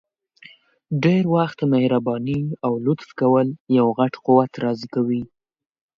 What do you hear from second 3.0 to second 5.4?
کول یو غټ قوت راضي کوي!